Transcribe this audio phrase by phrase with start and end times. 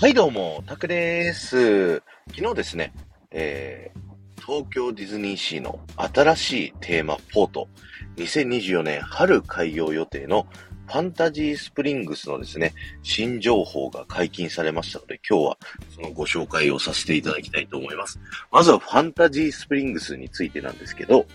[0.00, 1.96] はい、どうも、タクです。
[2.34, 2.94] 昨日ですね、
[3.30, 7.68] えー、東京ディズニーシーの新しいテーマポート、
[8.16, 10.46] 2024年春開業予定の
[10.86, 12.72] ファンタジースプリングスのですね、
[13.02, 15.58] 新情報が解禁されましたので、今日は
[15.94, 18.18] そのご紹介をさせていただきたいと思います。
[18.50, 21.26] まずはファンタジースプリングスについてなんですけど、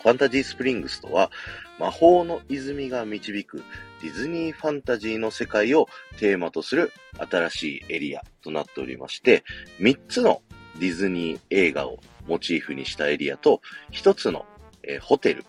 [0.00, 1.32] ファンタジースプリングスとは、
[1.80, 3.64] 魔法の泉が導く
[4.02, 5.88] ディズニーファンタジーの世界を
[6.18, 6.92] テーマとする
[7.30, 9.44] 新しいエリアとなっておりまして、
[9.78, 10.42] 3つの
[10.80, 13.60] ディズニー映画をモチーフにしたエリアと、
[13.92, 14.44] 1つの、
[14.82, 15.44] えーホテル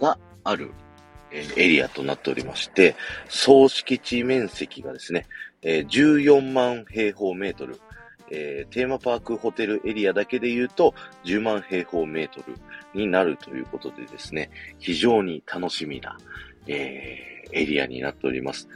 [0.00, 0.72] がある、
[1.30, 2.94] えーエリアとなっておりまして、
[3.28, 5.26] 総敷地面積がですね、
[5.62, 7.80] えー14万平方メートル、
[8.30, 10.94] えーテーマパークホテルエリアだけで言うと
[11.24, 12.56] 10万平方メートル
[12.92, 16.18] になるということでですね、非常に楽しみな、
[16.68, 18.68] えーエリアになっております。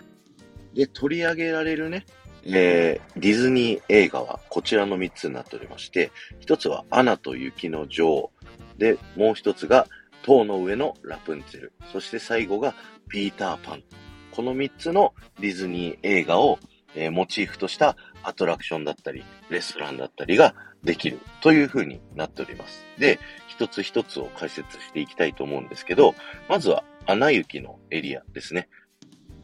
[0.75, 2.07] で、取り上げられるね、
[2.45, 8.31] えーディズニー映画はこちらの3つになっておりまして、一つはアナと雪の女王。
[8.79, 9.87] で、もう一つが
[10.23, 11.73] 塔の上のラプンツェル。
[11.93, 12.75] そして最後が
[13.09, 13.83] ピーターパン。
[14.31, 16.59] この3つのディズニー映画を、
[16.95, 22.85] えーモチーフとしたアトラクションだったり、レストランだったりができるという風になっております。
[22.99, 26.15] で、一つ一つを解説していきたいと思うんですけど、
[26.49, 28.69] まずはアナ雪のエリアですね。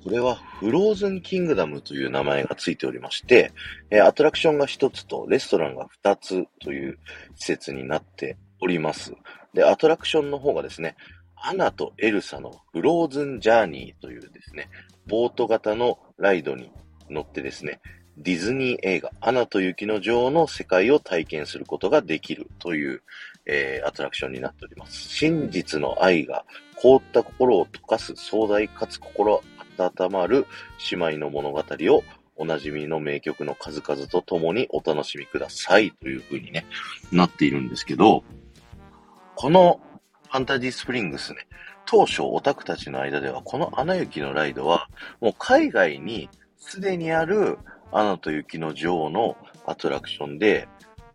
[0.05, 3.53] これはフローズンキングダムという名前がついておりまして、
[3.91, 6.99] えアトラクションが一つとレストランが二つという
[7.35, 9.13] 施設になっております。
[9.55, 10.97] で、アトラクションの方がですね、
[11.37, 14.69] アナとエルサのフローズンジャーニーというですね、
[15.07, 16.71] ボート型のライドに
[17.11, 17.81] 乗ってですね、
[18.17, 23.03] ディズニー映画、アナと雪の女王の世界を体験することができるという、
[23.47, 25.09] えーアトラクションになっております。
[25.09, 26.45] 真実の愛が
[26.81, 29.43] 凍った心を溶かす壮大かつ心
[29.79, 30.47] 温まる
[30.91, 32.03] 姉妹の物語を
[32.37, 36.67] おなじみの名曲の数々と共にお楽しみくださいという風にね、
[37.11, 38.23] なっているんですけど、
[39.35, 39.81] この
[40.31, 41.49] ファンタジースプリングスね、
[41.85, 44.89] 当初オタクたちの間ではこのアナ雪のライドは
[45.21, 46.29] もう海外に
[46.59, 47.59] すでにある
[47.93, 49.37] アナと雪の女王の
[49.67, 50.69] アトラクションで、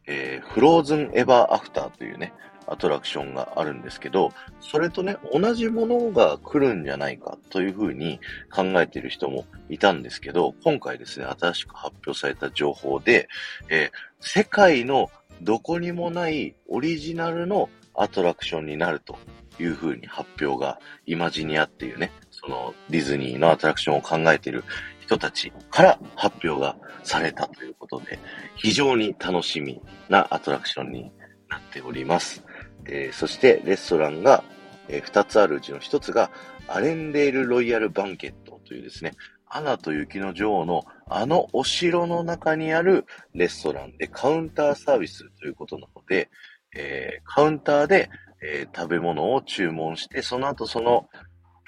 [0.07, 2.33] えーフローズンエバーアフターというね、
[2.67, 4.31] アトラクションがあるんですけど、
[4.61, 8.19] それとね、同じものが来るんじゃないかというふうに
[8.51, 13.27] 考えている人もいたんですけど、今回ですね、新しく発表された情報で、
[13.69, 19.17] えー世界のどこにもないオリジナルのアトラクションになると
[19.59, 24.63] いうふうに発表が、イマジニアっていうね、そのディズニーのアトラクションを考えている
[25.01, 28.17] 人たちから発表がされたということで、
[28.55, 31.11] 非常に楽しみなアトラクションに
[31.49, 32.45] なっております。
[32.85, 34.43] えーそしてレストランが、
[34.89, 36.29] え2つあるうちの1つが
[36.67, 39.13] アレンデールロイヤルバンケットというですね、
[39.47, 46.29] アナと雪の女王のあのお城の中にあるレストランでカウンターサービスということなので、
[46.75, 48.09] えーカウンターで、
[48.41, 51.07] えー食べ物を注文して、その後その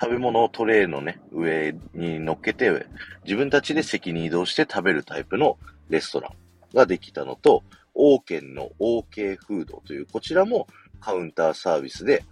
[0.01, 2.85] 食べ物をトレイのね、上に乗っけて、
[3.23, 5.57] 自分たちで席に移動して食べるタイプの
[5.89, 10.67] レストランができたのと、オーケンの OK フードという、こちらも
[10.99, 12.23] カウンターサービスで、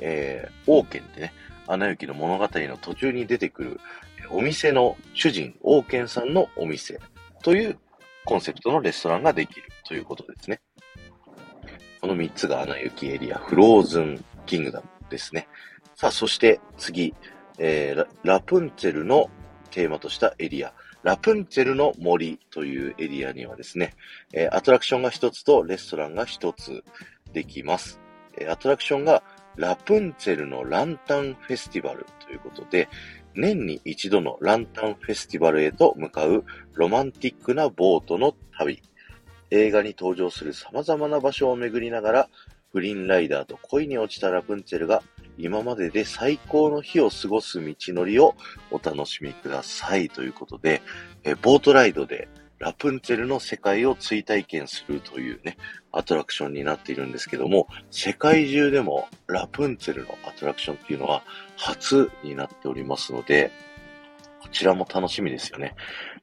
[0.00, 1.34] えー、オーケンってね、
[1.66, 3.80] アナ雪の物語の途中に出てくる、
[4.30, 6.98] お店の主人、オーケンさんのお店
[7.42, 7.78] という
[8.24, 10.60] コンセプトのレストランができるということですね。
[12.00, 15.48] この3つがアナ雪エリア、フローズンキングダムですね。
[15.94, 17.14] さあ、そして次、
[17.58, 19.30] えーララプンツェルの
[19.70, 20.72] テーマとしたエリア、
[21.02, 23.94] ラプンツェルの森というエリアにはですね、
[24.32, 26.82] えーアトラクションが1つとレストランが1つ
[27.32, 28.00] できます。
[28.48, 29.22] アトラクションが
[29.56, 32.88] ラプンツェルのランタンフェスティバルということで、
[33.34, 36.44] 年に一度のランタンフェスティバルへと向かう
[36.74, 38.82] ロマンティックなボートの旅。
[39.50, 42.28] 映画に登場する様々な場所を巡りながら、
[42.72, 45.02] フリンライダーと恋に落ちたラプンツェルが
[45.36, 48.34] 今までで最高の日を過ごす道のりを
[48.70, 50.80] お楽しみくださいということで、
[51.24, 52.28] えボートライドで
[52.62, 55.56] ラプンツェルの世界を追体験するというね、
[55.90, 61.24] アトラクションになっているんですけども、世界中でもラプンツェルのアトラクションっていうのは
[61.56, 63.50] 初になっておりますので、
[64.40, 65.74] こちらも楽しみですよね。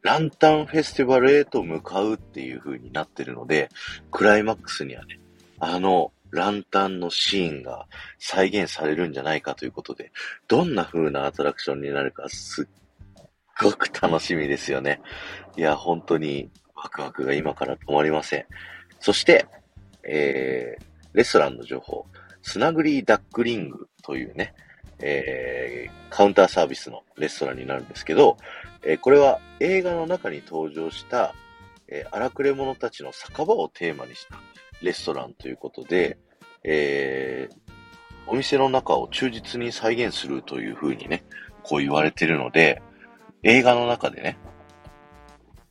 [0.02, 3.68] ランタンフェスティバルへと向かうっていう風になってるので、
[4.10, 5.20] クライマックスにはね、
[5.60, 7.86] あのランタンのシーンが
[8.18, 10.14] 再現されるんじゃないかということで、
[10.48, 12.66] どんな風なアトラクションになるかすっ
[13.62, 15.02] ごく楽しみですよね。
[15.58, 18.46] いや、本当にワクワクが今から止まりません。
[19.00, 19.46] そして、
[20.04, 20.84] えー、
[21.14, 22.06] レストランの情報、
[22.42, 24.54] スナグリーダックリングというね、
[25.00, 28.38] えー、カウンターサービスのレストランになるんですけど、
[28.84, 31.34] えー、これは映画の中に登場した、
[31.88, 34.40] えー、荒くれ者たちの酒場をテーマにした
[34.82, 36.18] レストランということで、
[36.64, 37.72] えー、
[38.28, 41.24] お店の中を忠実に再現するという風にね、
[41.64, 42.82] こう言われているので、
[43.44, 44.38] 映画の中でね、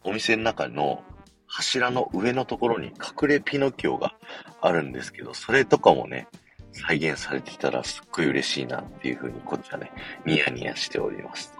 [0.04, 1.02] お店の中の
[1.46, 4.14] 柱の上のところに隠れピノキオが
[4.60, 6.28] あるんですけど、それとかもね、
[6.72, 9.90] 再現されてきたらすっごい嬉しいなっていう風にこっちはね、
[10.24, 11.52] ニヤニヤしております。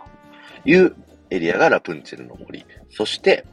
[0.63, 0.95] という
[1.31, 2.65] エリアがラプンツェルの森。
[2.91, 3.45] そして、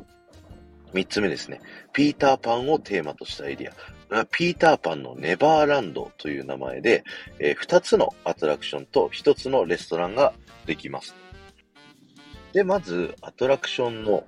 [0.93, 1.59] 三つ目ですね。
[1.91, 3.73] ピーターパンをテーマとしたエリア。
[4.31, 7.03] ピーターパンのネバーランドという名前で、
[7.39, 10.33] えー、2つのアトラクションと1つのレストランが
[10.65, 11.24] できます。
[12.55, 14.23] で、まず、アトラクションの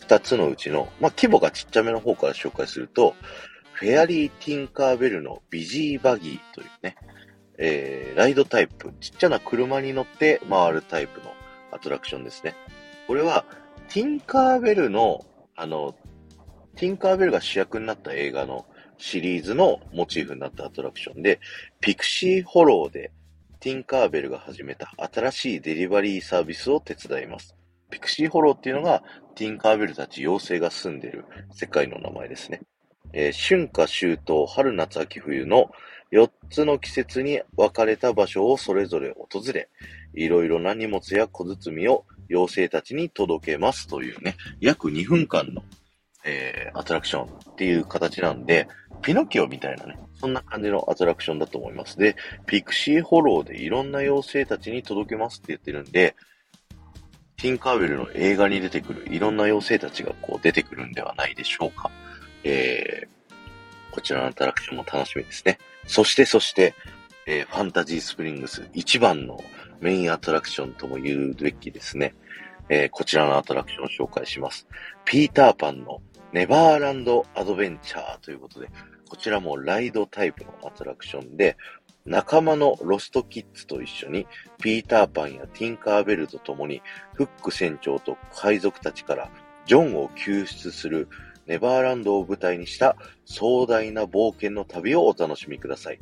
[0.00, 3.14] 2つのうちの、まあ、規模がちっちゃめの方から紹介すると、
[3.74, 6.96] フェアリー・ティンカーベルのビジーバギーというね、
[7.58, 11.34] えー、ライドタイプ、ちっちゃな車に乗って回るタイプの
[11.70, 12.54] アトラクションですね。
[13.06, 13.44] これは、
[13.90, 15.94] ティンカーベルの、あの、
[16.76, 18.64] ティンカーベルが主役になった映画の
[18.96, 21.38] シリーズのモチーフになったアトラクションで、
[21.80, 23.12] ピクシーホローで
[23.60, 27.57] ティンカーベルが始めた新しいデリバリーサービスを手伝います。
[27.90, 29.02] ピクシーホローっていうのが
[29.34, 32.60] ティンカーベルたち妖精が住んでる世界の名前ですね。
[33.12, 35.70] えー、春夏秋冬、春夏秋冬の
[36.12, 39.68] 4つの季節に分かれた場所をそれぞれ訪れ、
[40.14, 45.62] いろいろな荷物や小包を妖精たちに届けますというね、約2分間の、
[46.24, 48.68] えー、アトラクションっていう形なんで、
[49.02, 51.98] ピノキオみたいなね、そんな感じのアトラクションだと思います。
[51.98, 56.16] で、ピクシーホローでいろんな妖精たちに届けますって言ってるんで、
[57.38, 61.90] ティンカーベルの映画に出てくるいろんな妖精たちがこう出てくるんではないでしょうか。
[62.42, 65.58] えー、こちらのアトラクションも楽しみですね。
[65.86, 66.74] そしてそして、
[67.26, 69.40] えー、ファンタジースプリングス一番の
[69.80, 72.14] メインアトラクションとも言うべきですね。
[72.68, 74.66] えー、こちらのアトラクションを紹介します。
[75.04, 76.02] ピーターパンの
[76.32, 78.68] ネバーランドアドベンチャーということで、
[79.08, 81.56] こちらもライドタイプのアトラクションで、
[82.08, 84.26] 仲間のロストキッズと一緒に、
[84.62, 86.80] ピーターパンやティンカーベルと共に、
[87.12, 89.30] フック船長と海賊たちから
[89.66, 91.08] ジョンを救出する
[91.46, 92.96] ネバーランドを舞台にした
[93.26, 96.00] 壮大な冒険の旅をお楽しみください。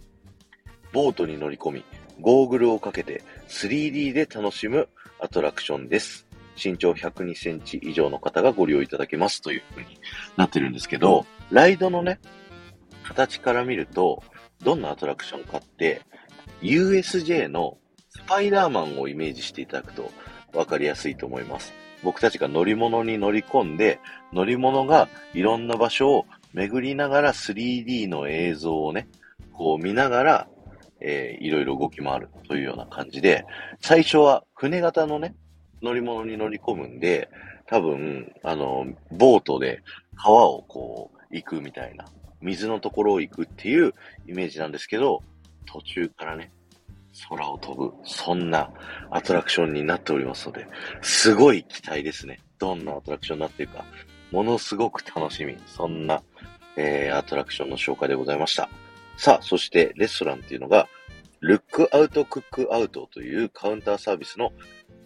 [0.93, 1.85] ボートに乗り込み、
[2.21, 4.89] ゴーグルをかけて 3D で楽しむ
[5.19, 6.29] アトラクションです。
[6.57, 9.99] 身長102センチ以上の方がご利用いただけますという風に
[10.37, 12.21] なってるんですけど、ライドのね、
[13.03, 14.23] 形から見ると、
[14.63, 16.03] どんなアトラクションかって、
[16.63, 20.11] USJ のスパイダーマンをイメージしていただくと
[20.53, 21.73] 分かりやすいと思います。
[22.03, 24.01] 僕たちが乗り物に乗り込んで、
[24.33, 29.09] 乗り物がいろんな場所を巡りながら 3D の映像をね、
[29.53, 30.49] こう見ながら、
[31.01, 33.45] えー、いろいろ動き回るというような感じで、
[33.81, 35.35] 最初は船型のね、
[35.83, 37.29] 乗り物に乗り込むんで、
[37.67, 39.83] 多分、あの、ボートで
[40.17, 42.05] 川をこう行くみたいな、
[42.47, 43.93] 水のところを行くっていう
[44.27, 45.23] イメージなんですけど、
[45.67, 46.53] 途中からね、
[47.29, 48.71] 空を飛ぶ、そんな
[49.11, 50.67] アトラクションになっておりますので、
[51.03, 52.41] すごい期待ですね。
[52.59, 53.85] どんなアトラクションになっているか、
[54.31, 55.57] ものすごく楽しみ。
[55.67, 56.23] そんな、
[56.77, 58.69] えー、アトラクションの紹介でございました。
[59.17, 60.89] さあ、そしてレストランっていうのが、
[61.41, 64.53] ルックアウトクックアウトというカウンターサービスの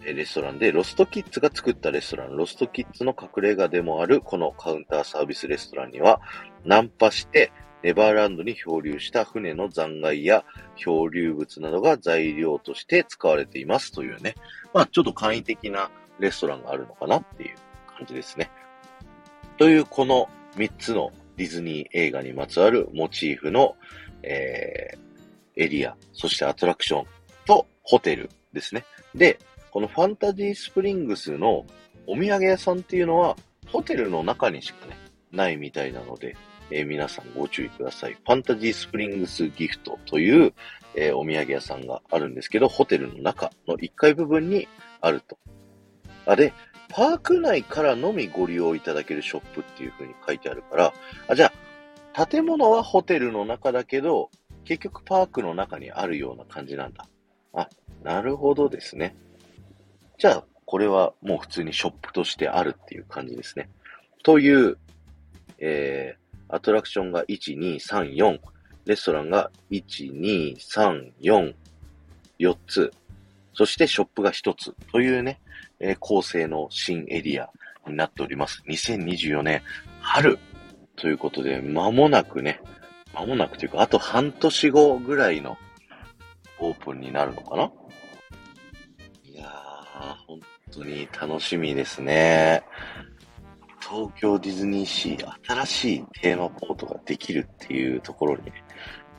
[0.04, 6.20] レストランで、ロストキッズが作ったレストラン、ロストキッズの隠れ家でもあるこのカウンターサービスレストランには、
[6.64, 10.44] ナンパしてネバーランドに漂流した船の残骸や
[10.76, 14.34] 漂流物などが材料として使われていますというね、
[14.74, 17.56] まあちょっと簡易的なレストランがあるのかなっていう
[17.96, 18.50] 感じですね。
[19.56, 23.76] というこの3つのディズニー映画にまつわるモチーフの、
[24.22, 27.04] えー、エリア、そしてアトラクション
[27.46, 28.84] とホテルですね。
[29.14, 29.38] で、
[29.70, 31.64] このファンタジースプリングスの
[32.06, 33.36] お土産屋さんっていうのは
[33.66, 34.96] ホテルの中にしかね、
[35.32, 36.36] ないみたいなので、
[36.70, 38.14] えー、皆さんご注意ください。
[38.14, 40.52] ファンタジースプリングスギフトという、
[40.94, 44.68] えー、お土産屋さんがあるんですけど、ホテルの中の1階部分に
[45.00, 45.38] あると。
[46.26, 46.52] あ、で、
[46.88, 50.92] パーク内からのみご利用いただけるショップっていう風に書いてあるから、
[51.28, 51.52] あ、じゃ
[52.14, 54.30] あ、建物はホテルの中だけど、
[54.64, 57.08] 結局パークの中にあるような感じなんだ。
[57.52, 57.68] あ、
[58.02, 59.16] なるほどですね。
[60.20, 63.70] じゃあ、これはもう普通にショップとしてあるっていう感じですね。
[64.22, 64.76] という、
[65.58, 66.14] え
[66.50, 68.38] アトラクションが1、2、3、4、
[68.84, 71.54] レストランが1、2、3、4、
[72.38, 72.92] 4つ、
[73.54, 75.40] そしてショップが1つというね、
[75.78, 77.48] えー、構成の新エリア
[77.86, 78.62] になっております。
[78.68, 79.62] 2024年
[80.02, 80.38] 春
[80.96, 82.60] ということで、間もなくね、
[83.14, 85.56] 間もなくというか、あと半年後ぐらいの
[86.58, 87.72] オープンになるのかな？
[90.26, 90.40] 本
[90.70, 92.62] 当に楽しみですね。
[93.80, 98.52] 東京ディズニーシー、新しいテーマポートができるっていうところにね、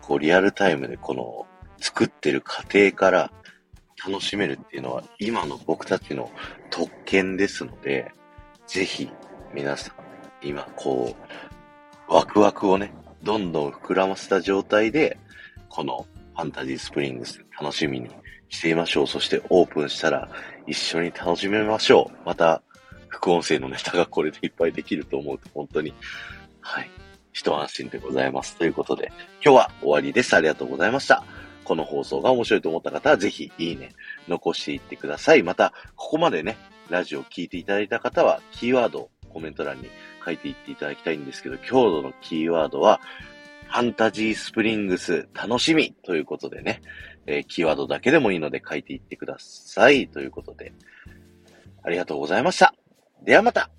[0.01, 1.45] こうリアルタイムでこの
[1.79, 3.31] 作ってる過程から
[4.07, 6.31] 楽しめるっていうのは今の僕たちの
[6.69, 8.11] 特権ですので、
[8.67, 9.09] ぜひ
[9.53, 11.15] 皆さん今こ
[12.09, 15.17] うワクワクをね、どんどん膨らませた状態で
[15.69, 18.09] このファンタジースプリングス楽しみに
[18.51, 19.07] していましょう。
[19.07, 20.29] そしてオープンしたら
[20.67, 22.25] 一緒に楽しめましょう。
[22.25, 22.61] また
[23.07, 25.93] 副音声のネタがこれでいっぱいできると思うと本当に、
[26.59, 26.89] はい、
[27.33, 28.55] 一安心でございます。
[28.57, 29.11] ということで、
[29.43, 30.35] 今日は終わりです。
[30.35, 31.23] ありがとうございました。
[31.63, 33.93] この放送が面白いと思った方は、ぜひ、いいね、
[34.27, 35.43] 残していってください。
[35.43, 36.57] また、ここまでね、
[36.89, 39.89] ラジオを聞いていただいた方は、キーワードをコメント欄に
[40.25, 42.99] 書いていっていただきたいんですけど、今日のキーワードは、
[43.67, 46.81] ファンタジースプリングス楽しみということでね、
[47.27, 50.07] え、キーワードだけでもいいので書いていってください。
[50.07, 50.73] ということで、
[51.83, 52.73] ありがとうございました。
[53.23, 53.69] ではまた